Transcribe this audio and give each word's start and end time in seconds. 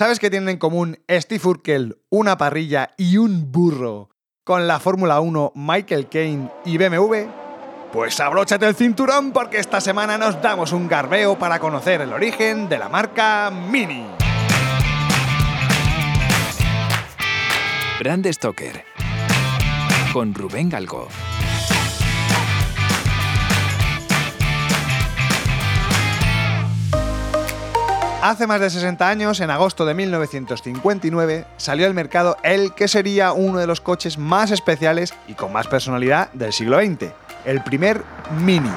¿Sabes 0.00 0.18
qué 0.18 0.30
tienen 0.30 0.48
en 0.48 0.56
común 0.56 0.98
Steve 1.10 1.42
Urkel, 1.44 1.98
una 2.08 2.38
parrilla 2.38 2.94
y 2.96 3.18
un 3.18 3.52
burro 3.52 4.08
con 4.44 4.66
la 4.66 4.80
Fórmula 4.80 5.20
1 5.20 5.52
Michael 5.54 6.08
Kane 6.08 6.48
y 6.64 6.78
BMW? 6.78 7.28
Pues 7.92 8.18
abróchate 8.18 8.66
el 8.66 8.74
cinturón 8.74 9.30
porque 9.32 9.58
esta 9.58 9.78
semana 9.78 10.16
nos 10.16 10.40
damos 10.40 10.72
un 10.72 10.88
garbeo 10.88 11.38
para 11.38 11.58
conocer 11.58 12.00
el 12.00 12.14
origen 12.14 12.66
de 12.70 12.78
la 12.78 12.88
marca 12.88 13.50
Mini. 13.50 14.06
Brand 17.98 18.26
Stoker 18.32 18.82
con 20.14 20.32
Rubén 20.32 20.70
Galgo. 20.70 21.08
Hace 28.22 28.46
más 28.46 28.60
de 28.60 28.68
60 28.68 29.08
años, 29.08 29.40
en 29.40 29.48
agosto 29.48 29.86
de 29.86 29.94
1959, 29.94 31.46
salió 31.56 31.86
al 31.86 31.94
mercado 31.94 32.36
el 32.42 32.74
que 32.74 32.86
sería 32.86 33.32
uno 33.32 33.58
de 33.58 33.66
los 33.66 33.80
coches 33.80 34.18
más 34.18 34.50
especiales 34.50 35.14
y 35.26 35.32
con 35.32 35.54
más 35.54 35.68
personalidad 35.68 36.30
del 36.34 36.52
siglo 36.52 36.78
XX, 36.78 37.12
el 37.46 37.62
primer 37.62 38.02
Mini. 38.42 38.68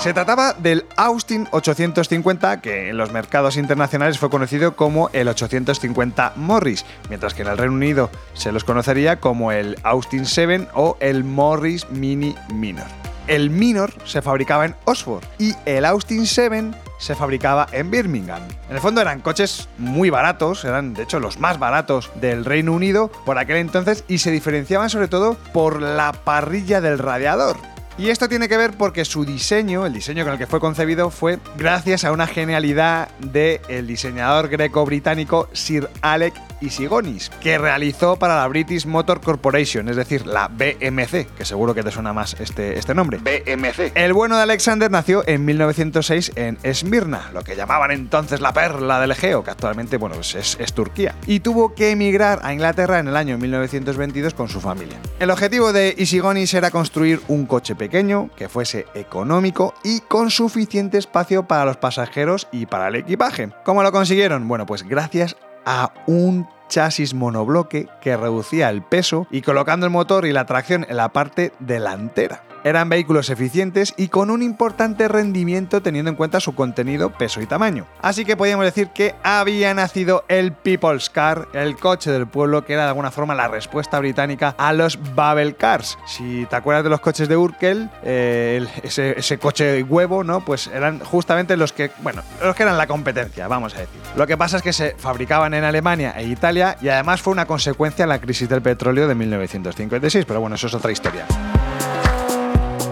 Se 0.00 0.12
trataba 0.12 0.52
del 0.52 0.84
Austin 0.96 1.48
850, 1.50 2.60
que 2.60 2.90
en 2.90 2.98
los 2.98 3.10
mercados 3.10 3.56
internacionales 3.56 4.18
fue 4.18 4.28
conocido 4.28 4.76
como 4.76 5.08
el 5.14 5.28
850 5.28 6.34
Morris, 6.36 6.84
mientras 7.08 7.32
que 7.32 7.42
en 7.42 7.48
el 7.48 7.56
Reino 7.56 7.74
Unido 7.74 8.10
se 8.34 8.52
los 8.52 8.64
conocería 8.64 9.18
como 9.18 9.50
el 9.50 9.78
Austin 9.82 10.26
7 10.26 10.68
o 10.74 10.98
el 11.00 11.24
Morris 11.24 11.88
Mini 11.88 12.34
Minor. 12.52 12.86
El 13.28 13.48
Minor 13.48 13.94
se 14.04 14.20
fabricaba 14.20 14.66
en 14.66 14.74
Oxford 14.84 15.24
y 15.38 15.54
el 15.64 15.86
Austin 15.86 16.26
7 16.26 16.70
se 16.98 17.14
fabricaba 17.14 17.66
en 17.72 17.90
Birmingham. 17.90 18.42
En 18.68 18.76
el 18.76 18.82
fondo 18.82 19.00
eran 19.00 19.20
coches 19.20 19.68
muy 19.78 20.10
baratos, 20.10 20.64
eran 20.64 20.94
de 20.94 21.04
hecho 21.04 21.20
los 21.20 21.38
más 21.38 21.58
baratos 21.58 22.10
del 22.16 22.44
Reino 22.44 22.72
Unido 22.72 23.10
por 23.24 23.38
aquel 23.38 23.56
entonces 23.56 24.04
y 24.08 24.18
se 24.18 24.30
diferenciaban 24.30 24.90
sobre 24.90 25.08
todo 25.08 25.34
por 25.52 25.80
la 25.80 26.12
parrilla 26.12 26.80
del 26.80 26.98
radiador. 26.98 27.56
Y 27.98 28.10
esto 28.10 28.28
tiene 28.28 28.48
que 28.48 28.56
ver 28.56 28.74
porque 28.76 29.04
su 29.04 29.24
diseño, 29.24 29.84
el 29.84 29.92
diseño 29.92 30.22
con 30.22 30.34
el 30.34 30.38
que 30.38 30.46
fue 30.46 30.60
concebido, 30.60 31.10
fue 31.10 31.40
gracias 31.56 32.04
a 32.04 32.12
una 32.12 32.28
genialidad 32.28 33.08
del 33.18 33.88
diseñador 33.88 34.48
greco-británico 34.48 35.48
Sir 35.52 35.90
Alec 36.00 36.32
Isigonis, 36.60 37.30
que 37.40 37.58
realizó 37.58 38.16
para 38.16 38.36
la 38.36 38.48
British 38.48 38.86
Motor 38.86 39.20
Corporation, 39.20 39.88
es 39.88 39.96
decir, 39.96 40.26
la 40.26 40.48
BMC, 40.48 41.26
que 41.36 41.44
seguro 41.44 41.74
que 41.74 41.82
te 41.82 41.90
suena 41.90 42.12
más 42.12 42.36
este, 42.40 42.78
este 42.78 42.94
nombre. 42.94 43.18
BMC. 43.18 43.92
El 43.94 44.12
bueno 44.12 44.36
de 44.36 44.42
Alexander 44.42 44.90
nació 44.90 45.22
en 45.26 45.44
1906 45.44 46.32
en 46.36 46.58
Esmirna, 46.62 47.30
lo 47.32 47.42
que 47.42 47.56
llamaban 47.56 47.90
entonces 47.90 48.40
la 48.40 48.52
perla 48.52 49.00
del 49.00 49.12
Egeo, 49.12 49.44
que 49.44 49.50
actualmente 49.50 49.96
bueno, 49.96 50.16
pues 50.16 50.34
es, 50.34 50.56
es 50.60 50.72
Turquía, 50.72 51.14
y 51.26 51.40
tuvo 51.40 51.74
que 51.74 51.90
emigrar 51.90 52.40
a 52.42 52.52
Inglaterra 52.52 52.98
en 52.98 53.08
el 53.08 53.16
año 53.16 53.38
1922 53.38 54.34
con 54.34 54.48
su 54.48 54.60
familia. 54.60 54.98
El 55.18 55.30
objetivo 55.30 55.72
de 55.72 55.94
Isigonis 55.96 56.54
era 56.54 56.70
construir 56.70 57.20
un 57.28 57.46
coche 57.46 57.74
pequeño, 57.74 58.30
que 58.36 58.48
fuese 58.48 58.86
económico 58.94 59.74
y 59.84 60.00
con 60.00 60.30
suficiente 60.30 60.98
espacio 60.98 61.46
para 61.46 61.64
los 61.64 61.76
pasajeros 61.76 62.48
y 62.52 62.66
para 62.66 62.88
el 62.88 62.96
equipaje. 62.96 63.50
¿Cómo 63.64 63.82
lo 63.82 63.92
consiguieron? 63.92 64.46
Bueno, 64.48 64.66
pues 64.66 64.82
gracias 64.82 65.36
a 65.64 65.92
un 66.06 66.48
chasis 66.68 67.14
monobloque 67.14 67.88
que 68.00 68.16
reducía 68.16 68.68
el 68.70 68.82
peso 68.82 69.26
y 69.30 69.42
colocando 69.42 69.86
el 69.86 69.92
motor 69.92 70.26
y 70.26 70.32
la 70.32 70.46
tracción 70.46 70.86
en 70.88 70.96
la 70.96 71.10
parte 71.10 71.52
delantera. 71.58 72.47
Eran 72.68 72.90
vehículos 72.90 73.30
eficientes 73.30 73.94
y 73.96 74.08
con 74.08 74.30
un 74.30 74.42
importante 74.42 75.08
rendimiento 75.08 75.80
teniendo 75.80 76.10
en 76.10 76.16
cuenta 76.16 76.38
su 76.38 76.54
contenido, 76.54 77.08
peso 77.08 77.40
y 77.40 77.46
tamaño. 77.46 77.86
Así 78.02 78.26
que 78.26 78.36
podríamos 78.36 78.66
decir 78.66 78.88
que 78.88 79.14
había 79.22 79.72
nacido 79.72 80.26
el 80.28 80.52
People's 80.52 81.08
Car, 81.08 81.48
el 81.54 81.76
coche 81.76 82.10
del 82.10 82.26
pueblo 82.26 82.66
que 82.66 82.74
era 82.74 82.82
de 82.82 82.88
alguna 82.88 83.10
forma 83.10 83.34
la 83.34 83.48
respuesta 83.48 83.98
británica 83.98 84.54
a 84.58 84.74
los 84.74 84.98
Babel 85.14 85.56
Cars. 85.56 85.96
Si 86.04 86.44
te 86.50 86.56
acuerdas 86.56 86.84
de 86.84 86.90
los 86.90 87.00
coches 87.00 87.26
de 87.26 87.38
Urkel, 87.38 87.88
eh, 88.02 88.66
ese, 88.82 89.38
coche 89.38 89.82
huevo, 89.82 90.22
¿no? 90.22 90.44
Pues 90.44 90.66
eran 90.66 90.98
justamente 90.98 91.56
los 91.56 91.72
que, 91.72 91.90
bueno, 92.02 92.22
los 92.42 92.54
que 92.54 92.64
eran 92.64 92.76
la 92.76 92.86
competencia, 92.86 93.48
vamos 93.48 93.74
a 93.76 93.78
decir. 93.78 93.98
Lo 94.14 94.26
que 94.26 94.36
pasa 94.36 94.58
es 94.58 94.62
que 94.62 94.74
se 94.74 94.94
fabricaban 94.98 95.54
en 95.54 95.64
Alemania 95.64 96.12
e 96.18 96.26
Italia 96.26 96.76
y 96.82 96.90
además 96.90 97.22
fue 97.22 97.32
una 97.32 97.46
consecuencia 97.46 98.04
de 98.04 98.10
la 98.10 98.20
crisis 98.20 98.46
del 98.46 98.60
petróleo 98.60 99.08
de 99.08 99.14
1956, 99.14 100.26
pero 100.26 100.42
bueno, 100.42 100.56
eso 100.56 100.66
es 100.66 100.74
otra 100.74 100.92
historia. 100.92 101.24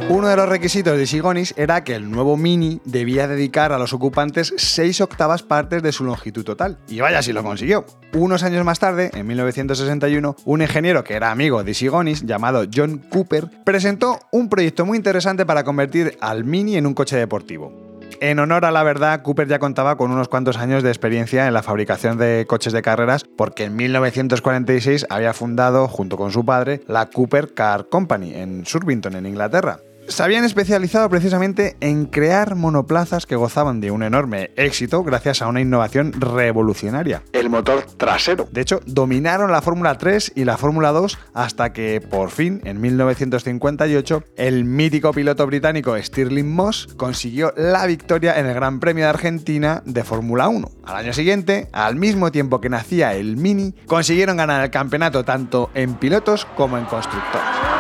Uno 0.09 0.29
de 0.29 0.37
los 0.37 0.49
requisitos 0.49 0.97
de 0.97 1.05
Sigonis 1.05 1.53
era 1.57 1.83
que 1.83 1.97
el 1.97 2.09
nuevo 2.09 2.37
Mini 2.37 2.81
debía 2.85 3.27
dedicar 3.27 3.73
a 3.73 3.79
los 3.79 3.93
ocupantes 3.93 4.55
6 4.57 5.01
octavas 5.01 5.43
partes 5.43 5.83
de 5.83 5.91
su 5.91 6.05
longitud 6.05 6.45
total. 6.45 6.79
Y 6.87 7.01
vaya 7.01 7.23
si 7.23 7.33
lo 7.33 7.43
consiguió. 7.43 7.85
Unos 8.15 8.45
años 8.45 8.65
más 8.65 8.79
tarde, 8.79 9.11
en 9.15 9.27
1961, 9.27 10.37
un 10.45 10.63
ingeniero 10.63 11.03
que 11.03 11.15
era 11.15 11.33
amigo 11.33 11.65
de 11.65 11.75
Sigonis, 11.75 12.23
llamado 12.23 12.65
John 12.73 12.99
Cooper, 13.11 13.51
presentó 13.65 14.21
un 14.31 14.49
proyecto 14.49 14.87
muy 14.87 14.97
interesante 14.97 15.45
para 15.45 15.65
convertir 15.65 16.17
al 16.21 16.45
Mini 16.45 16.77
en 16.77 16.87
un 16.87 16.95
coche 16.95 17.17
deportivo. 17.17 17.73
En 18.21 18.39
honor 18.39 18.65
a 18.65 18.71
la 18.71 18.85
verdad, 18.85 19.23
Cooper 19.23 19.49
ya 19.49 19.59
contaba 19.59 19.97
con 19.97 20.13
unos 20.13 20.29
cuantos 20.29 20.57
años 20.57 20.85
de 20.85 20.89
experiencia 20.89 21.49
en 21.49 21.53
la 21.53 21.65
fabricación 21.65 22.17
de 22.17 22.47
coches 22.49 22.73
de 22.73 22.81
carreras 22.81 23.25
porque 23.25 23.65
en 23.65 23.75
1946 23.75 25.07
había 25.11 25.33
fundado, 25.33 25.89
junto 25.89 26.17
con 26.17 26.31
su 26.31 26.45
padre, 26.45 26.83
la 26.87 27.07
Cooper 27.07 27.55
Car 27.55 27.89
Company 27.89 28.35
en 28.35 28.65
Surbiton, 28.65 29.17
en 29.17 29.27
Inglaterra. 29.27 29.81
Se 30.09 30.23
habían 30.23 30.45
especializado 30.45 31.11
precisamente 31.11 31.77
en 31.81 32.07
crear 32.07 32.55
monoplazas 32.55 33.27
que 33.27 33.35
gozaban 33.35 33.81
de 33.81 33.91
un 33.91 34.03
enorme 34.03 34.51
éxito 34.57 35.03
gracias 35.03 35.43
a 35.43 35.49
una 35.49 35.61
innovación 35.61 36.13
revolucionaria. 36.13 37.23
El 37.33 37.51
motor 37.51 37.85
trasero. 37.97 38.49
De 38.53 38.61
hecho, 38.61 38.81
dominaron 38.87 39.51
la 39.51 39.63
Fórmula 39.63 39.99
3 39.99 40.33
y 40.37 40.45
la 40.45 40.57
Fórmula 40.57 40.93
2 40.93 41.19
hasta 41.35 41.73
que, 41.73 42.01
por 42.01 42.31
fin, 42.31 42.61
en 42.65 42.81
1958, 42.81 44.23
el 44.37 44.65
mítico 44.65 45.13
piloto 45.13 45.45
británico 45.47 45.97
Stirling 46.01 46.55
Moss 46.55 46.89
consiguió 46.97 47.53
la 47.57 47.85
victoria 47.87 48.39
en 48.39 48.47
el 48.47 48.55
Gran 48.55 48.79
Premio 48.79 49.05
de 49.05 49.11
Argentina 49.11 49.83
de 49.85 50.05
Fórmula 50.05 50.49
1. 50.49 50.71
Al 50.85 50.97
año 50.97 51.13
siguiente, 51.13 51.69
al 51.73 51.97
mismo 51.97 52.31
tiempo 52.31 52.61
que 52.61 52.69
nacía 52.69 53.15
el 53.15 53.37
Mini, 53.37 53.75
consiguieron 53.87 54.37
ganar 54.37 54.63
el 54.63 54.71
campeonato 54.71 55.25
tanto 55.25 55.71
en 55.75 55.95
pilotos 55.95 56.45
como 56.57 56.79
en 56.79 56.85
constructores. 56.85 57.76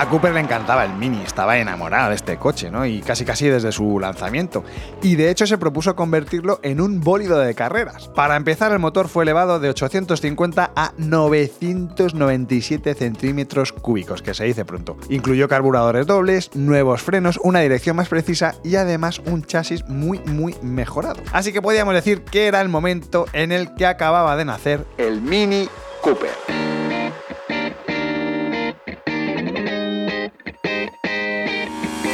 A 0.00 0.08
Cooper 0.08 0.32
le 0.32 0.40
encantaba 0.40 0.86
el 0.86 0.94
Mini, 0.94 1.20
estaba 1.20 1.58
enamorado 1.58 2.08
de 2.08 2.14
este 2.14 2.38
coche, 2.38 2.70
¿no? 2.70 2.86
Y 2.86 3.02
casi 3.02 3.26
casi 3.26 3.48
desde 3.48 3.70
su 3.70 4.00
lanzamiento. 4.00 4.64
Y 5.02 5.16
de 5.16 5.28
hecho 5.28 5.46
se 5.46 5.58
propuso 5.58 5.94
convertirlo 5.94 6.58
en 6.62 6.80
un 6.80 7.02
bólido 7.02 7.38
de 7.38 7.54
carreras. 7.54 8.08
Para 8.08 8.36
empezar, 8.36 8.72
el 8.72 8.78
motor 8.78 9.08
fue 9.08 9.24
elevado 9.24 9.60
de 9.60 9.68
850 9.68 10.72
a 10.74 10.92
997 10.96 12.94
centímetros 12.94 13.74
cúbicos, 13.74 14.22
que 14.22 14.32
se 14.32 14.44
dice 14.44 14.64
pronto. 14.64 14.96
Incluyó 15.10 15.48
carburadores 15.48 16.06
dobles, 16.06 16.48
nuevos 16.54 17.02
frenos, 17.02 17.38
una 17.44 17.60
dirección 17.60 17.96
más 17.96 18.08
precisa 18.08 18.54
y 18.64 18.76
además 18.76 19.20
un 19.26 19.44
chasis 19.44 19.86
muy 19.86 20.20
muy 20.20 20.56
mejorado. 20.62 21.20
Así 21.30 21.52
que 21.52 21.60
podíamos 21.60 21.92
decir 21.92 22.22
que 22.22 22.46
era 22.46 22.62
el 22.62 22.70
momento 22.70 23.26
en 23.34 23.52
el 23.52 23.74
que 23.74 23.84
acababa 23.84 24.34
de 24.38 24.46
nacer 24.46 24.86
El 24.96 25.20
Mini 25.20 25.68
Cooper. 26.00 26.79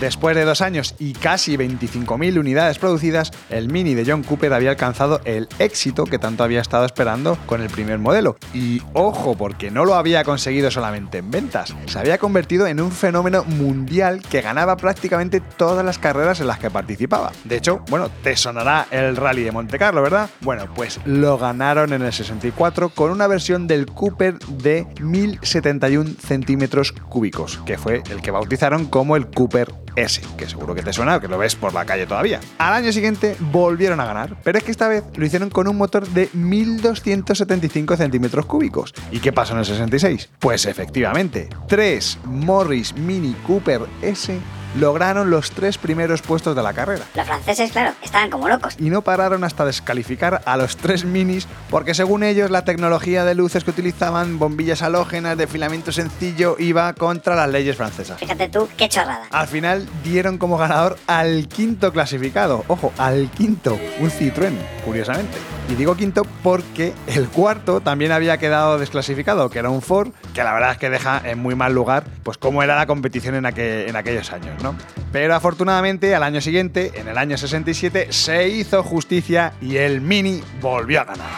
Después 0.00 0.36
de 0.36 0.44
dos 0.44 0.60
años 0.60 0.94
y 0.98 1.14
casi 1.14 1.56
25.000 1.56 2.38
unidades 2.38 2.78
producidas, 2.78 3.30
el 3.48 3.70
Mini 3.70 3.94
de 3.94 4.04
John 4.06 4.22
Cooper 4.22 4.52
había 4.52 4.68
alcanzado 4.68 5.22
el 5.24 5.48
éxito 5.58 6.04
que 6.04 6.18
tanto 6.18 6.44
había 6.44 6.60
estado 6.60 6.84
esperando 6.84 7.38
con 7.46 7.62
el 7.62 7.70
primer 7.70 7.98
modelo. 7.98 8.36
Y 8.52 8.82
ojo, 8.92 9.38
porque 9.38 9.70
no 9.70 9.86
lo 9.86 9.94
había 9.94 10.22
conseguido 10.22 10.70
solamente 10.70 11.18
en 11.18 11.30
ventas, 11.30 11.74
se 11.86 11.98
había 11.98 12.18
convertido 12.18 12.66
en 12.66 12.80
un 12.80 12.92
fenómeno 12.92 13.44
mundial 13.44 14.20
que 14.20 14.42
ganaba 14.42 14.76
prácticamente 14.76 15.40
todas 15.40 15.82
las 15.82 15.98
carreras 15.98 16.40
en 16.40 16.48
las 16.48 16.58
que 16.58 16.70
participaba. 16.70 17.32
De 17.44 17.56
hecho, 17.56 17.82
bueno, 17.88 18.10
te 18.22 18.36
sonará 18.36 18.88
el 18.90 19.16
Rally 19.16 19.44
de 19.44 19.52
Monte 19.52 19.78
Carlo, 19.78 20.02
¿verdad? 20.02 20.28
Bueno, 20.42 20.66
pues 20.74 21.00
lo 21.06 21.38
ganaron 21.38 21.94
en 21.94 22.02
el 22.02 22.12
64 22.12 22.90
con 22.90 23.10
una 23.10 23.26
versión 23.28 23.66
del 23.66 23.86
Cooper 23.86 24.38
de 24.40 24.86
1071 25.00 26.16
centímetros 26.20 26.92
cúbicos, 26.92 27.62
que 27.64 27.78
fue 27.78 28.02
el 28.10 28.20
que 28.20 28.30
bautizaron 28.30 28.84
como 28.84 29.16
el 29.16 29.28
Cooper 29.28 29.85
S, 29.96 30.20
que 30.36 30.48
seguro 30.48 30.74
que 30.74 30.82
te 30.82 30.92
suena, 30.92 31.20
que 31.20 31.28
lo 31.28 31.38
ves 31.38 31.54
por 31.56 31.74
la 31.74 31.84
calle 31.84 32.06
todavía. 32.06 32.40
Al 32.58 32.74
año 32.74 32.92
siguiente 32.92 33.36
volvieron 33.40 34.00
a 34.00 34.04
ganar, 34.04 34.36
pero 34.44 34.58
es 34.58 34.64
que 34.64 34.70
esta 34.70 34.88
vez 34.88 35.04
lo 35.16 35.26
hicieron 35.26 35.50
con 35.50 35.68
un 35.68 35.76
motor 35.76 36.06
de 36.08 36.28
1275 36.32 37.96
centímetros 37.96 38.46
cúbicos. 38.46 38.94
¿Y 39.10 39.18
qué 39.20 39.32
pasó 39.32 39.54
en 39.54 39.60
el 39.60 39.64
66? 39.64 40.30
Pues 40.38 40.66
efectivamente, 40.66 41.48
tres 41.68 42.18
Morris 42.24 42.94
Mini 42.94 43.34
Cooper 43.46 43.82
S 44.02 44.38
lograron 44.78 45.30
los 45.30 45.50
tres 45.50 45.78
primeros 45.78 46.22
puestos 46.22 46.54
de 46.56 46.62
la 46.62 46.72
carrera. 46.72 47.04
Los 47.14 47.26
franceses, 47.26 47.72
claro, 47.72 47.94
estaban 48.02 48.30
como 48.30 48.48
locos. 48.48 48.76
Y 48.78 48.90
no 48.90 49.02
pararon 49.02 49.44
hasta 49.44 49.64
descalificar 49.64 50.42
a 50.44 50.56
los 50.56 50.76
tres 50.76 51.04
minis 51.04 51.46
porque 51.70 51.94
según 51.94 52.22
ellos 52.22 52.50
la 52.50 52.64
tecnología 52.64 53.24
de 53.24 53.34
luces 53.34 53.64
que 53.64 53.70
utilizaban, 53.70 54.38
bombillas 54.38 54.82
halógenas 54.82 55.36
de 55.36 55.46
filamento 55.46 55.92
sencillo, 55.92 56.56
iba 56.58 56.92
contra 56.94 57.34
las 57.36 57.48
leyes 57.50 57.76
francesas. 57.76 58.18
Fíjate 58.18 58.48
tú, 58.48 58.68
qué 58.76 58.88
chorrada. 58.88 59.22
Al 59.30 59.46
final 59.48 59.86
dieron 60.04 60.38
como 60.38 60.58
ganador 60.58 60.98
al 61.06 61.48
quinto 61.48 61.92
clasificado. 61.92 62.64
Ojo, 62.68 62.92
al 62.98 63.30
quinto, 63.30 63.78
un 64.00 64.10
Citroën, 64.10 64.54
curiosamente. 64.84 65.36
Y 65.68 65.74
digo 65.74 65.96
quinto 65.96 66.22
porque 66.44 66.92
el 67.08 67.28
cuarto 67.28 67.80
también 67.80 68.12
había 68.12 68.38
quedado 68.38 68.78
desclasificado, 68.78 69.50
que 69.50 69.58
era 69.58 69.68
un 69.68 69.82
Ford, 69.82 70.12
que 70.32 70.44
la 70.44 70.52
verdad 70.52 70.72
es 70.72 70.78
que 70.78 70.90
deja 70.90 71.20
en 71.24 71.40
muy 71.40 71.56
mal 71.56 71.74
lugar, 71.74 72.04
pues 72.22 72.38
cómo 72.38 72.62
era 72.62 72.76
la 72.76 72.86
competición 72.86 73.34
en, 73.34 73.44
aquel- 73.46 73.88
en 73.88 73.96
aquellos 73.96 74.32
años, 74.32 74.62
¿no? 74.62 74.65
Pero 75.12 75.34
afortunadamente 75.34 76.14
al 76.14 76.22
año 76.22 76.40
siguiente, 76.40 76.92
en 76.94 77.08
el 77.08 77.18
año 77.18 77.36
67, 77.36 78.08
se 78.10 78.48
hizo 78.48 78.82
justicia 78.82 79.52
y 79.60 79.76
el 79.76 80.00
Mini 80.00 80.42
volvió 80.60 81.02
a 81.02 81.04
ganar. 81.04 81.30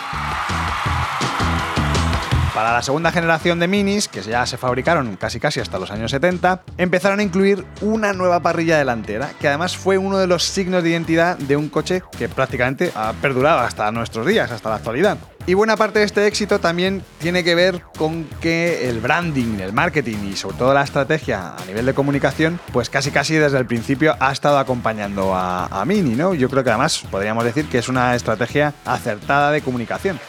Para 2.58 2.72
la 2.72 2.82
segunda 2.82 3.12
generación 3.12 3.60
de 3.60 3.68
minis, 3.68 4.08
que 4.08 4.20
ya 4.20 4.44
se 4.44 4.56
fabricaron 4.56 5.14
casi 5.14 5.38
casi 5.38 5.60
hasta 5.60 5.78
los 5.78 5.92
años 5.92 6.10
70, 6.10 6.62
empezaron 6.76 7.20
a 7.20 7.22
incluir 7.22 7.64
una 7.82 8.12
nueva 8.12 8.40
parrilla 8.40 8.78
delantera, 8.78 9.30
que 9.38 9.46
además 9.46 9.76
fue 9.76 9.96
uno 9.96 10.18
de 10.18 10.26
los 10.26 10.42
signos 10.42 10.82
de 10.82 10.90
identidad 10.90 11.38
de 11.38 11.56
un 11.56 11.68
coche 11.68 12.02
que 12.18 12.28
prácticamente 12.28 12.90
ha 12.96 13.12
perdurado 13.22 13.60
hasta 13.60 13.92
nuestros 13.92 14.26
días, 14.26 14.50
hasta 14.50 14.70
la 14.70 14.74
actualidad. 14.74 15.18
Y 15.48 15.54
buena 15.54 15.78
parte 15.78 16.00
de 16.00 16.04
este 16.04 16.26
éxito 16.26 16.60
también 16.60 17.02
tiene 17.20 17.42
que 17.42 17.54
ver 17.54 17.82
con 17.96 18.24
que 18.42 18.86
el 18.90 19.00
branding, 19.00 19.60
el 19.60 19.72
marketing 19.72 20.18
y 20.30 20.36
sobre 20.36 20.58
todo 20.58 20.74
la 20.74 20.82
estrategia 20.82 21.54
a 21.56 21.64
nivel 21.64 21.86
de 21.86 21.94
comunicación, 21.94 22.60
pues 22.70 22.90
casi 22.90 23.10
casi 23.10 23.36
desde 23.36 23.56
el 23.56 23.64
principio 23.64 24.14
ha 24.20 24.30
estado 24.30 24.58
acompañando 24.58 25.34
a, 25.34 25.64
a 25.64 25.86
Mini, 25.86 26.16
¿no? 26.16 26.34
Yo 26.34 26.50
creo 26.50 26.64
que 26.64 26.68
además 26.68 27.02
podríamos 27.10 27.44
decir 27.44 27.64
que 27.64 27.78
es 27.78 27.88
una 27.88 28.14
estrategia 28.14 28.74
acertada 28.84 29.50
de 29.50 29.62
comunicación. 29.62 30.20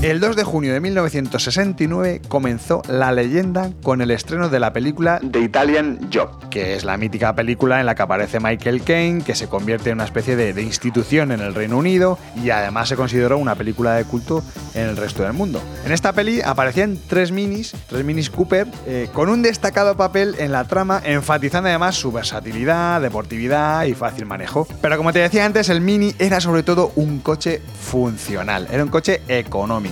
El 0.00 0.20
2 0.20 0.36
de 0.36 0.44
junio 0.44 0.72
de 0.72 0.78
1969 0.78 2.22
comenzó 2.28 2.82
la 2.88 3.10
leyenda 3.10 3.72
con 3.82 4.00
el 4.00 4.12
estreno 4.12 4.48
de 4.48 4.60
la 4.60 4.72
película 4.72 5.20
The 5.28 5.40
Italian 5.40 6.08
Job. 6.14 6.48
que 6.50 6.76
es 6.76 6.84
la 6.84 6.96
mítica 6.96 7.34
película 7.34 7.80
en 7.80 7.86
la 7.86 7.96
que 7.96 8.02
aparece 8.02 8.38
Michael 8.38 8.84
Caine, 8.84 9.24
que 9.24 9.34
se 9.34 9.48
convierte 9.48 9.90
en 9.90 9.96
una 9.96 10.04
especie 10.04 10.36
de, 10.36 10.62
institución 10.62 11.32
en 11.32 11.40
el 11.40 11.52
Reino 11.52 11.76
Unido 11.76 12.16
y 12.40 12.50
además 12.50 12.88
se 12.88 12.94
consideró 12.94 13.38
una 13.38 13.56
película 13.56 13.94
de 13.94 14.04
culto 14.04 14.44
en 14.74 14.82
el 14.82 14.96
resto 14.96 15.24
del 15.24 15.32
mundo. 15.32 15.60
En 15.84 15.90
esta 15.90 16.12
peli 16.12 16.42
aparecían 16.42 16.96
tres 17.08 17.32
minis, 17.32 17.74
tres 17.88 18.04
minis 18.04 18.30
Cooper, 18.30 18.68
eh, 18.86 19.08
con 19.12 19.28
un 19.28 19.42
destacado 19.42 19.96
papel 19.96 20.36
en 20.38 20.52
la 20.52 20.62
trama, 20.64 21.02
enfatizando 21.04 21.70
además 21.70 21.96
su 21.96 22.12
versatilidad, 22.12 23.00
deportividad 23.00 23.84
y 23.84 23.94
fácil 23.94 24.26
manejo. 24.26 24.68
Pero 24.80 24.96
como 24.96 25.12
te 25.12 25.18
decía 25.18 25.44
antes, 25.44 25.68
el 25.70 25.80
Mini 25.80 26.14
era 26.20 26.40
sobre 26.40 26.62
todo 26.62 26.92
un 26.94 27.18
coche 27.18 27.60
funcional, 27.80 28.68
era 28.70 28.84
un 28.84 28.90
coche 28.90 29.22
económico. 29.26 29.88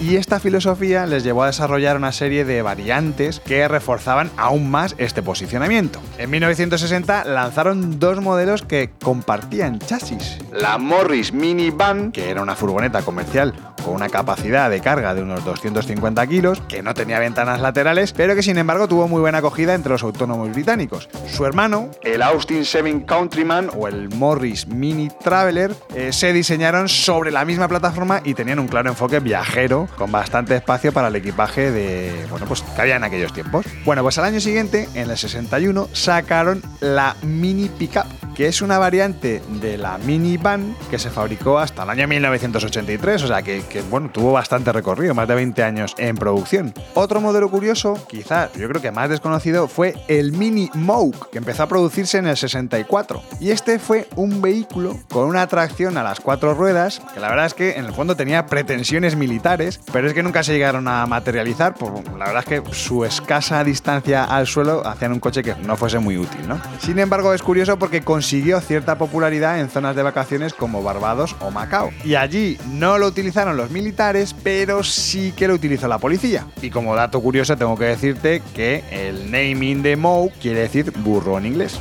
Y 0.00 0.16
esta 0.16 0.40
filosofía 0.40 1.04
les 1.04 1.24
llevó 1.24 1.42
a 1.42 1.48
desarrollar 1.48 1.98
una 1.98 2.10
serie 2.12 2.46
de 2.46 2.62
variantes 2.62 3.38
que 3.38 3.68
reforzaban 3.68 4.30
aún 4.38 4.70
más 4.70 4.94
este 4.96 5.22
posicionamiento. 5.22 6.00
En 6.16 6.30
1960 6.30 7.24
lanzaron 7.26 7.98
dos 7.98 8.22
modelos 8.22 8.62
que 8.62 8.90
compartían 9.02 9.78
chasis, 9.78 10.38
La 10.52 10.78
Morris 10.78 11.34
Minivan, 11.34 12.12
que 12.12 12.30
era 12.30 12.40
una 12.40 12.56
furgoneta 12.56 13.02
comercial 13.02 13.54
con 13.80 13.94
una 13.94 14.08
capacidad 14.08 14.70
de 14.70 14.80
carga 14.80 15.14
de 15.14 15.22
unos 15.22 15.44
250 15.44 16.26
kilos, 16.26 16.60
que 16.68 16.82
no 16.82 16.94
tenía 16.94 17.18
ventanas 17.18 17.60
laterales, 17.60 18.12
pero 18.12 18.34
que 18.34 18.42
sin 18.42 18.58
embargo 18.58 18.88
tuvo 18.88 19.08
muy 19.08 19.20
buena 19.20 19.38
acogida 19.38 19.74
entre 19.74 19.92
los 19.92 20.02
autónomos 20.02 20.50
británicos. 20.50 21.08
Su 21.28 21.46
hermano, 21.46 21.90
el 22.02 22.22
Austin 22.22 22.64
7 22.64 23.04
Countryman 23.06 23.70
o 23.76 23.88
el 23.88 24.08
Morris 24.10 24.66
Mini 24.66 25.08
Traveler 25.22 25.74
eh, 25.94 26.12
se 26.12 26.32
diseñaron 26.32 26.88
sobre 26.88 27.30
la 27.30 27.44
misma 27.44 27.68
plataforma 27.68 28.20
y 28.24 28.34
tenían 28.34 28.58
un 28.58 28.68
claro 28.68 28.90
enfoque 28.90 29.20
viajero 29.20 29.88
con 29.96 30.10
bastante 30.10 30.56
espacio 30.56 30.92
para 30.92 31.08
el 31.08 31.16
equipaje 31.16 31.70
de 31.70 32.26
bueno 32.30 32.46
pues 32.46 32.62
que 32.62 32.80
había 32.80 32.96
en 32.96 33.04
aquellos 33.04 33.32
tiempos. 33.32 33.66
Bueno, 33.84 34.02
pues 34.02 34.18
al 34.18 34.24
año 34.24 34.40
siguiente, 34.40 34.88
en 34.94 35.10
el 35.10 35.16
61, 35.16 35.88
sacaron 35.92 36.62
la 36.80 37.16
Mini 37.22 37.68
Pickup, 37.68 38.06
que 38.34 38.46
es 38.46 38.62
una 38.62 38.78
variante 38.78 39.42
de 39.60 39.76
la 39.76 39.98
minivan 39.98 40.74
que 40.90 40.98
se 40.98 41.10
fabricó 41.10 41.58
hasta 41.58 41.82
el 41.82 41.90
año 41.90 42.08
1983, 42.08 43.22
o 43.22 43.26
sea 43.26 43.42
que, 43.42 43.62
que, 43.70 43.80
bueno, 43.82 44.10
tuvo 44.12 44.32
bastante 44.32 44.70
recorrido, 44.72 45.14
más 45.14 45.26
de 45.26 45.34
20 45.34 45.62
años 45.62 45.94
en 45.96 46.16
producción. 46.16 46.74
Otro 46.94 47.22
modelo 47.22 47.50
curioso, 47.50 47.96
quizás 48.08 48.52
yo 48.52 48.68
creo 48.68 48.82
que 48.82 48.90
más 48.90 49.08
desconocido, 49.08 49.68
fue 49.68 49.94
el 50.08 50.32
Mini 50.32 50.68
Moke, 50.74 51.30
que 51.30 51.38
empezó 51.38 51.62
a 51.62 51.68
producirse 51.68 52.18
en 52.18 52.26
el 52.26 52.36
64. 52.36 53.22
Y 53.40 53.50
este 53.50 53.78
fue 53.78 54.08
un 54.16 54.42
vehículo 54.42 54.98
con 55.08 55.26
una 55.26 55.46
tracción 55.46 55.96
a 55.96 56.02
las 56.02 56.20
cuatro 56.20 56.52
ruedas, 56.52 57.00
que 57.14 57.20
la 57.20 57.30
verdad 57.30 57.46
es 57.46 57.54
que 57.54 57.78
en 57.78 57.86
el 57.86 57.94
fondo 57.94 58.16
tenía 58.16 58.46
pretensiones 58.46 59.16
militares, 59.16 59.80
pero 59.92 60.08
es 60.08 60.12
que 60.12 60.22
nunca 60.22 60.42
se 60.42 60.52
llegaron 60.52 60.88
a 60.88 61.06
materializar, 61.06 61.74
por 61.74 61.94
la 62.18 62.26
verdad 62.26 62.44
es 62.46 62.62
que 62.62 62.74
su 62.74 63.04
escasa 63.04 63.62
distancia 63.64 64.24
al 64.24 64.46
suelo 64.46 64.86
hacían 64.86 65.12
un 65.12 65.20
coche 65.20 65.42
que 65.42 65.54
no 65.54 65.76
fuese 65.76 66.00
muy 66.00 66.18
útil, 66.18 66.48
¿no? 66.48 66.60
Sin 66.80 66.98
embargo, 66.98 67.32
es 67.32 67.42
curioso 67.42 67.78
porque 67.78 68.02
consiguió 68.02 68.60
cierta 68.60 68.98
popularidad 68.98 69.60
en 69.60 69.70
zonas 69.70 69.94
de 69.94 70.02
vacaciones 70.02 70.54
como 70.54 70.82
Barbados 70.82 71.36
o 71.40 71.50
Macao. 71.50 71.90
Y 72.04 72.16
allí 72.16 72.58
no 72.72 72.98
lo 72.98 73.06
utilizaron 73.06 73.56
militares, 73.68 74.34
pero 74.42 74.82
sí 74.82 75.32
que 75.36 75.48
lo 75.48 75.54
utilizó 75.54 75.88
la 75.88 75.98
policía. 75.98 76.46
Y 76.62 76.70
como 76.70 76.94
dato 76.94 77.20
curioso 77.20 77.56
tengo 77.56 77.76
que 77.76 77.84
decirte 77.84 78.40
que 78.54 78.84
el 78.90 79.30
naming 79.30 79.82
de 79.82 79.96
Moe 79.96 80.30
quiere 80.40 80.60
decir 80.60 80.92
burro 80.92 81.36
en 81.36 81.46
inglés. 81.46 81.78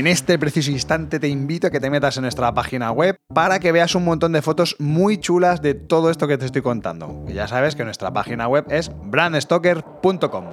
En 0.00 0.06
este 0.06 0.38
preciso 0.38 0.70
instante 0.70 1.20
te 1.20 1.28
invito 1.28 1.66
a 1.66 1.70
que 1.70 1.80
te 1.80 1.90
metas 1.90 2.16
en 2.16 2.22
nuestra 2.22 2.54
página 2.54 2.90
web 2.90 3.16
para 3.34 3.58
que 3.58 3.70
veas 3.72 3.94
un 3.94 4.04
montón 4.04 4.32
de 4.32 4.40
fotos 4.40 4.76
muy 4.78 5.18
chulas 5.18 5.60
de 5.60 5.74
todo 5.74 6.10
esto 6.10 6.26
que 6.26 6.38
te 6.38 6.46
estoy 6.46 6.62
contando. 6.62 7.24
Ya 7.28 7.46
sabes 7.48 7.76
que 7.76 7.84
nuestra 7.84 8.10
página 8.10 8.48
web 8.48 8.64
es 8.70 8.90
brandstoker.com. 9.04 10.44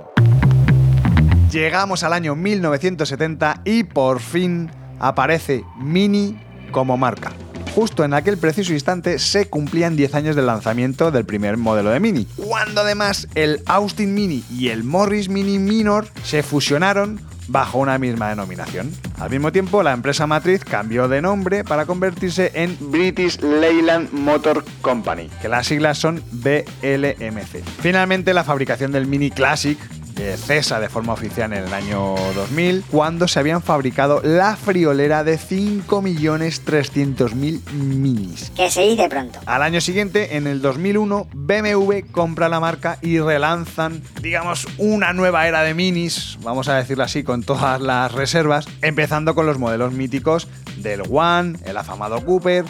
Llegamos 1.51 2.03
al 2.03 2.11
año 2.11 2.35
1970 2.35 3.61
y 3.63 3.83
por 3.85 4.19
fin 4.19 4.69
aparece 4.99 5.63
Mini 5.79 6.37
como 6.71 6.97
marca. 6.97 7.31
Justo 7.77 8.03
en 8.03 8.15
aquel 8.15 8.39
preciso 8.39 8.73
instante 8.73 9.19
se 9.19 9.49
cumplían 9.49 9.95
10 9.95 10.15
años 10.15 10.35
del 10.35 10.47
lanzamiento 10.47 11.11
del 11.11 11.25
primer 11.25 11.57
modelo 11.57 11.91
de 11.91 11.99
Mini, 11.99 12.25
cuando 12.35 12.81
además 12.81 13.27
el 13.35 13.61
Austin 13.67 14.15
Mini 14.15 14.43
y 14.49 14.69
el 14.69 14.83
Morris 14.83 15.29
Mini 15.29 15.59
Minor 15.59 16.07
se 16.23 16.41
fusionaron 16.41 17.21
bajo 17.47 17.77
una 17.77 17.99
misma 17.99 18.29
denominación. 18.29 18.91
Al 19.19 19.29
mismo 19.29 19.51
tiempo, 19.51 19.83
la 19.83 19.93
empresa 19.93 20.25
matriz 20.25 20.63
cambió 20.65 21.07
de 21.07 21.21
nombre 21.21 21.63
para 21.63 21.85
convertirse 21.85 22.51
en 22.55 22.75
British 22.79 23.39
Leyland 23.41 24.11
Motor 24.11 24.65
Company. 24.81 25.29
que 25.39 25.47
las 25.47 25.67
siglas 25.67 25.99
son 25.99 26.23
BLMC. 26.31 27.63
Finalmente, 27.79 28.33
la 28.33 28.43
fabricación 28.43 28.91
del 28.91 29.05
Mini 29.05 29.29
Classic 29.29 29.77
eh, 30.19 30.35
cesa 30.37 30.79
de 30.79 30.89
forma 30.89 31.13
oficial 31.13 31.53
en 31.53 31.65
el 31.65 31.73
año 31.73 32.15
2000, 32.33 32.85
cuando 32.89 33.27
se 33.27 33.39
habían 33.39 33.61
fabricado 33.61 34.21
la 34.23 34.55
friolera 34.55 35.23
de 35.23 35.37
5.300.000 35.37 37.71
minis. 37.71 38.51
Que 38.55 38.71
se 38.71 38.81
dice 38.81 39.07
pronto. 39.09 39.39
Al 39.45 39.61
año 39.61 39.79
siguiente, 39.81 40.37
en 40.37 40.47
el 40.47 40.61
2001, 40.61 41.27
BMW 41.33 41.99
compra 42.11 42.49
la 42.49 42.59
marca 42.59 42.97
y 43.01 43.19
relanzan, 43.19 44.01
digamos, 44.21 44.67
una 44.77 45.13
nueva 45.13 45.47
era 45.47 45.63
de 45.63 45.73
minis, 45.73 46.37
vamos 46.41 46.67
a 46.67 46.75
decirlo 46.75 47.03
así, 47.03 47.23
con 47.23 47.43
todas 47.43 47.79
las 47.81 48.11
reservas, 48.11 48.67
empezando 48.81 49.35
con 49.35 49.45
los 49.45 49.59
modelos 49.59 49.93
míticos 49.93 50.47
del 50.77 51.03
One, 51.09 51.59
el 51.65 51.77
afamado 51.77 52.25
Cooper. 52.25 52.65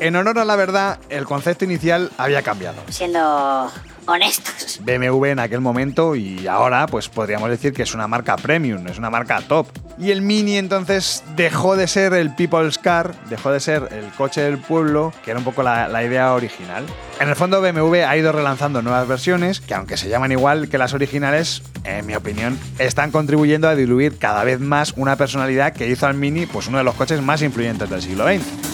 En 0.00 0.16
honor 0.16 0.38
a 0.38 0.44
la 0.44 0.56
verdad, 0.56 0.98
el 1.08 1.24
concepto 1.24 1.64
inicial 1.64 2.10
había 2.18 2.42
cambiado. 2.42 2.82
Siendo 2.88 3.70
honestos. 4.08 4.80
BMW 4.82 5.26
en 5.26 5.38
aquel 5.38 5.60
momento 5.60 6.16
y 6.16 6.46
ahora 6.46 6.86
pues 6.86 7.08
podríamos 7.08 7.50
decir 7.50 7.72
que 7.72 7.82
es 7.82 7.94
una 7.94 8.08
marca 8.08 8.36
premium, 8.36 8.86
es 8.88 8.98
una 8.98 9.10
marca 9.10 9.40
top. 9.42 9.68
Y 9.98 10.10
el 10.12 10.22
Mini 10.22 10.56
entonces 10.56 11.24
dejó 11.36 11.76
de 11.76 11.88
ser 11.88 12.14
el 12.14 12.34
People's 12.34 12.78
Car, 12.78 13.14
dejó 13.28 13.50
de 13.50 13.60
ser 13.60 13.88
el 13.90 14.08
coche 14.16 14.40
del 14.40 14.58
pueblo, 14.58 15.12
que 15.24 15.32
era 15.32 15.38
un 15.38 15.44
poco 15.44 15.62
la, 15.62 15.88
la 15.88 16.04
idea 16.04 16.32
original. 16.34 16.84
En 17.20 17.28
el 17.28 17.36
fondo 17.36 17.60
BMW 17.60 18.04
ha 18.06 18.16
ido 18.16 18.30
relanzando 18.32 18.80
nuevas 18.80 19.06
versiones 19.08 19.60
que 19.60 19.74
aunque 19.74 19.96
se 19.96 20.08
llaman 20.08 20.32
igual 20.32 20.68
que 20.68 20.78
las 20.78 20.94
originales, 20.94 21.62
en 21.84 22.06
mi 22.06 22.14
opinión, 22.14 22.58
están 22.78 23.10
contribuyendo 23.10 23.68
a 23.68 23.74
diluir 23.74 24.18
cada 24.18 24.44
vez 24.44 24.60
más 24.60 24.94
una 24.96 25.16
personalidad 25.16 25.72
que 25.72 25.88
hizo 25.88 26.06
al 26.06 26.14
Mini 26.14 26.46
pues 26.46 26.68
uno 26.68 26.78
de 26.78 26.84
los 26.84 26.94
coches 26.94 27.20
más 27.20 27.42
influyentes 27.42 27.90
del 27.90 28.00
siglo 28.00 28.24
XX. 28.26 28.67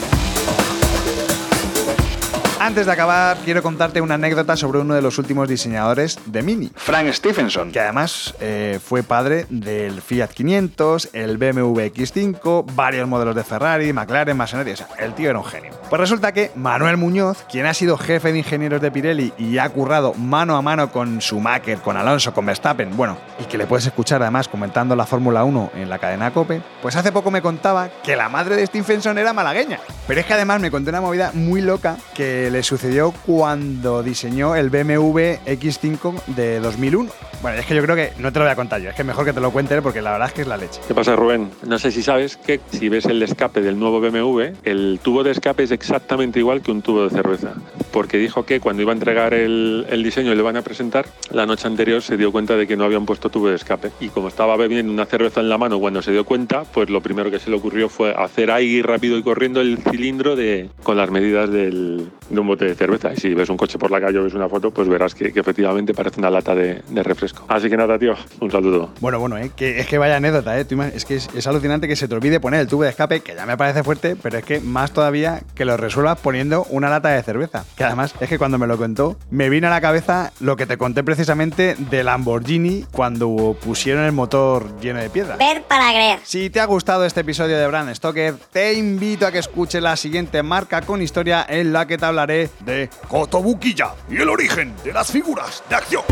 Antes 2.64 2.86
de 2.86 2.92
acabar, 2.92 3.36
quiero 3.44 3.62
contarte 3.62 4.00
una 4.00 4.14
anécdota 4.14 4.56
sobre 4.56 4.78
uno 4.78 4.94
de 4.94 5.02
los 5.02 5.18
últimos 5.18 5.46
diseñadores 5.46 6.18
de 6.24 6.42
Mini. 6.42 6.70
Frank 6.74 7.12
Stephenson. 7.12 7.70
Que 7.70 7.80
además 7.80 8.34
eh, 8.40 8.80
fue 8.82 9.02
padre 9.02 9.44
del 9.50 10.00
Fiat 10.00 10.30
500, 10.30 11.10
el 11.12 11.36
BMW 11.36 11.80
X5, 11.80 12.64
varios 12.74 13.06
modelos 13.06 13.36
de 13.36 13.44
Ferrari, 13.44 13.92
McLaren, 13.92 14.34
Maserati. 14.34 14.70
O 14.70 14.76
sea, 14.78 14.88
el 14.98 15.12
tío 15.12 15.28
era 15.28 15.40
un 15.40 15.44
genio. 15.44 15.72
Pues 15.90 16.00
resulta 16.00 16.32
que 16.32 16.52
Manuel 16.54 16.96
Muñoz, 16.96 17.44
quien 17.50 17.66
ha 17.66 17.74
sido 17.74 17.98
jefe 17.98 18.32
de 18.32 18.38
ingenieros 18.38 18.80
de 18.80 18.90
Pirelli 18.90 19.34
y 19.36 19.58
ha 19.58 19.68
currado 19.68 20.14
mano 20.14 20.56
a 20.56 20.62
mano 20.62 20.90
con 20.90 21.20
Schumacher, 21.20 21.80
con 21.80 21.98
Alonso, 21.98 22.32
con 22.32 22.46
Verstappen, 22.46 22.96
bueno, 22.96 23.18
y 23.38 23.44
que 23.44 23.58
le 23.58 23.66
puedes 23.66 23.84
escuchar 23.84 24.22
además 24.22 24.48
comentando 24.48 24.96
la 24.96 25.04
Fórmula 25.04 25.44
1 25.44 25.72
en 25.74 25.90
la 25.90 25.98
cadena 25.98 26.32
Cope, 26.32 26.62
pues 26.80 26.96
hace 26.96 27.12
poco 27.12 27.30
me 27.30 27.42
contaba 27.42 27.90
que 28.02 28.16
la 28.16 28.30
madre 28.30 28.56
de 28.56 28.66
Stephenson 28.66 29.18
era 29.18 29.34
malagueña. 29.34 29.80
Pero 30.06 30.20
es 30.20 30.26
que 30.26 30.32
además 30.32 30.62
me 30.62 30.70
contó 30.70 30.88
una 30.88 31.02
movida 31.02 31.30
muy 31.34 31.60
loca 31.60 31.98
que 32.14 32.53
le 32.54 32.62
sucedió 32.62 33.12
cuando 33.26 34.04
diseñó 34.04 34.54
el 34.54 34.70
BMW 34.70 35.42
X5 35.44 36.24
de 36.36 36.60
2001. 36.60 37.10
Bueno, 37.42 37.58
es 37.58 37.66
que 37.66 37.74
yo 37.74 37.82
creo 37.82 37.96
que 37.96 38.12
no 38.20 38.32
te 38.32 38.38
lo 38.38 38.44
voy 38.44 38.52
a 38.52 38.56
contar 38.56 38.80
yo, 38.80 38.90
es 38.90 38.94
que 38.94 39.02
mejor 39.02 39.24
que 39.24 39.32
te 39.32 39.40
lo 39.40 39.50
cuente 39.50 39.82
porque 39.82 40.00
la 40.00 40.12
verdad 40.12 40.28
es 40.28 40.34
que 40.34 40.42
es 40.42 40.46
la 40.46 40.56
leche. 40.56 40.80
¿Qué 40.86 40.94
pasa, 40.94 41.16
Rubén? 41.16 41.50
No 41.66 41.80
sé 41.80 41.90
si 41.90 42.00
sabes 42.00 42.36
que 42.36 42.60
si 42.70 42.88
ves 42.88 43.06
el 43.06 43.20
escape 43.24 43.60
del 43.60 43.76
nuevo 43.76 44.00
BMW, 44.00 44.54
el 44.62 45.00
tubo 45.02 45.24
de 45.24 45.32
escape 45.32 45.64
es 45.64 45.72
exactamente 45.72 46.38
igual 46.38 46.62
que 46.62 46.70
un 46.70 46.80
tubo 46.80 47.02
de 47.02 47.10
cerveza. 47.10 47.54
Porque 47.92 48.18
dijo 48.18 48.46
que 48.46 48.60
cuando 48.60 48.82
iba 48.82 48.92
a 48.92 48.94
entregar 48.94 49.34
el, 49.34 49.84
el 49.90 50.02
diseño 50.04 50.32
y 50.32 50.36
lo 50.36 50.44
van 50.44 50.56
a 50.56 50.62
presentar, 50.62 51.06
la 51.32 51.46
noche 51.46 51.66
anterior 51.66 52.00
se 52.02 52.16
dio 52.16 52.30
cuenta 52.30 52.56
de 52.56 52.68
que 52.68 52.76
no 52.76 52.84
habían 52.84 53.04
puesto 53.04 53.30
tubo 53.30 53.48
de 53.48 53.56
escape. 53.56 53.90
Y 53.98 54.08
como 54.08 54.28
estaba 54.28 54.56
bebiendo 54.56 54.92
una 54.92 55.06
cerveza 55.06 55.40
en 55.40 55.48
la 55.48 55.58
mano 55.58 55.80
cuando 55.80 56.02
se 56.02 56.12
dio 56.12 56.24
cuenta, 56.24 56.62
pues 56.62 56.88
lo 56.88 57.02
primero 57.02 57.32
que 57.32 57.40
se 57.40 57.50
le 57.50 57.56
ocurrió 57.56 57.88
fue 57.88 58.14
hacer 58.16 58.52
ahí 58.52 58.80
rápido 58.80 59.18
y 59.18 59.22
corriendo 59.22 59.60
el 59.60 59.78
cilindro 59.78 60.36
de, 60.36 60.70
con 60.82 60.96
las 60.96 61.10
medidas 61.10 61.50
del, 61.50 62.10
de 62.30 62.43
un 62.44 62.48
bote 62.48 62.66
de 62.66 62.74
cerveza. 62.74 63.12
Y 63.12 63.16
si 63.16 63.34
ves 63.34 63.48
un 63.48 63.56
coche 63.56 63.78
por 63.78 63.90
la 63.90 64.00
calle 64.00 64.18
o 64.18 64.24
ves 64.24 64.34
una 64.34 64.48
foto, 64.48 64.70
pues 64.70 64.88
verás 64.88 65.14
que, 65.14 65.32
que 65.32 65.40
efectivamente 65.40 65.94
parece 65.94 66.20
una 66.20 66.30
lata 66.30 66.54
de, 66.54 66.82
de, 66.88 67.02
refresco. 67.02 67.44
Así 67.48 67.68
que 67.68 67.76
nada, 67.76 67.98
tío, 67.98 68.14
un 68.40 68.50
saludo. 68.50 68.90
Bueno, 69.00 69.18
bueno, 69.18 69.38
¿eh? 69.38 69.50
que, 69.56 69.80
es 69.80 69.86
que 69.86 69.98
vaya 69.98 70.16
anécdota, 70.16 70.58
¿eh? 70.58 70.66
es 70.94 71.04
que 71.04 71.16
es, 71.16 71.28
es, 71.34 71.46
alucinante 71.46 71.88
que 71.88 71.96
se 71.96 72.06
te 72.06 72.14
olvide 72.14 72.40
poner 72.40 72.60
el 72.60 72.68
tubo 72.68 72.84
de 72.84 72.90
escape, 72.90 73.20
que 73.20 73.34
ya 73.34 73.46
me 73.46 73.56
parece 73.56 73.82
fuerte, 73.82 74.16
pero 74.16 74.38
es 74.38 74.44
que 74.44 74.60
más 74.60 74.92
todavía 74.92 75.42
que 75.54 75.64
lo 75.64 75.76
resuelvas 75.76 76.18
poniendo 76.20 76.64
una 76.70 76.90
lata 76.90 77.08
de 77.10 77.22
cerveza. 77.22 77.64
Que 77.76 77.84
además 77.84 78.14
es 78.20 78.28
que 78.28 78.38
cuando 78.38 78.58
me 78.58 78.66
lo 78.66 78.76
contó, 78.76 79.16
me 79.30 79.48
vino 79.48 79.66
a 79.66 79.70
la 79.70 79.80
cabeza 79.80 80.32
lo 80.40 80.56
que 80.56 80.66
te 80.66 80.76
conté 80.76 81.02
precisamente 81.02 81.76
de 81.78 82.04
Lamborghini 82.04 82.84
cuando 82.92 83.56
pusieron 83.62 84.04
el 84.04 84.12
motor 84.12 84.78
lleno 84.80 85.00
de 85.00 85.10
piedra. 85.10 85.36
Ver 85.36 85.62
para 85.62 85.90
creer. 85.90 86.18
Si 86.24 86.50
te 86.50 86.60
ha 86.60 86.66
gustado 86.66 87.04
este 87.04 87.20
episodio 87.20 87.56
de 87.56 87.66
Brand 87.66 87.94
Stoker, 87.94 88.34
te 88.52 88.74
invito 88.74 89.26
a 89.26 89.32
que 89.32 89.38
escuches 89.38 89.82
la 89.82 89.96
siguiente 89.96 90.42
marca 90.42 90.82
con 90.82 91.02
historia 91.02 91.44
en 91.48 91.72
la 91.72 91.86
que 91.86 91.98
te 91.98 92.04
hablaré 92.04 92.33
de 92.60 92.90
Kotobukiya 93.08 93.94
y 94.10 94.16
el 94.16 94.28
origen 94.28 94.74
de 94.84 94.92
las 94.92 95.10
figuras 95.10 95.62
de 95.68 95.74
acción. 95.74 96.04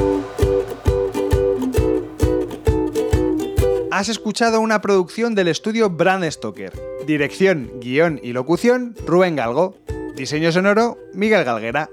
Has 3.91 4.09
escuchado 4.09 4.61
una 4.61 4.81
producción 4.81 5.35
del 5.35 5.49
estudio 5.49 5.91
Brand 5.91 6.25
Stoker. 6.31 6.73
Dirección, 7.07 7.71
guion 7.81 8.21
y 8.23 8.33
locución, 8.33 8.95
Rubén 9.07 9.37
Galgo. 9.37 9.76
Diseño 10.17 10.50
sonoro, 10.52 10.99
Miguel 11.12 11.45
Galguera. 11.45 11.91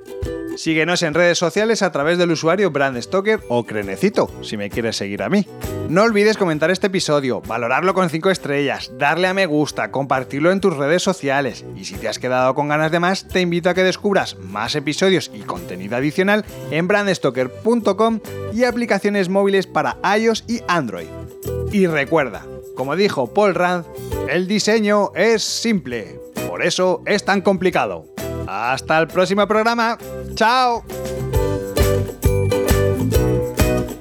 Síguenos 0.60 1.04
en 1.04 1.14
redes 1.14 1.38
sociales 1.38 1.82
a 1.82 1.92
través 1.94 2.18
del 2.18 2.32
usuario 2.32 2.70
Brand 2.70 3.02
Stoker 3.02 3.40
o 3.48 3.66
Crenecito, 3.66 4.30
si 4.42 4.58
me 4.58 4.70
quieres 4.70 4.98
seguir 4.98 5.24
a 5.24 5.30
mí. 5.30 5.46
No 5.88 6.04
olvides 6.04 6.36
comentar 6.36 6.70
este 6.70 6.88
episodio, 6.88 7.40
valorarlo 7.40 7.94
con 7.94 8.10
5 8.10 8.30
estrellas, 8.30 8.92
darle 8.98 9.30
a 9.30 9.34
me 9.34 9.46
gusta, 9.46 9.90
compartirlo 9.90 10.52
en 10.52 10.60
tus 10.60 10.76
redes 10.76 11.02
sociales. 11.02 11.64
Y 11.78 11.86
si 11.86 11.96
te 11.96 12.10
has 12.10 12.20
quedado 12.20 12.56
con 12.56 12.68
ganas 12.68 12.92
de 12.92 13.00
más, 13.00 13.26
te 13.26 13.40
invito 13.40 13.70
a 13.70 13.74
que 13.74 13.84
descubras 13.86 14.36
más 14.38 14.76
episodios 14.76 15.32
y 15.34 15.44
contenido 15.44 15.96
adicional 15.96 16.44
en 16.72 16.90
brandstoker.com 16.90 18.20
y 18.54 18.66
aplicaciones 18.66 19.30
móviles 19.30 19.66
para 19.66 19.96
iOS 20.18 20.44
y 20.50 20.60
Android. 20.68 21.08
Y 21.72 21.88
recuerda, 21.88 22.46
como 22.76 22.98
dijo 22.98 23.34
Paul 23.34 23.56
Rand, 23.56 23.86
el 24.30 24.46
diseño 24.46 25.14
es 25.16 25.42
simple, 25.42 26.20
por 26.50 26.64
eso 26.64 27.02
es 27.06 27.24
tan 27.24 27.40
complicado. 27.40 28.14
Hasta 28.52 28.98
el 28.98 29.08
próximo 29.08 29.46
programa. 29.46 29.96
¡Chao! 30.34 30.84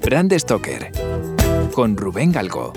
Brand 0.02 0.32
Stoker 0.38 0.90
con 1.74 1.98
Rubén 1.98 2.32
Galgo. 2.32 2.72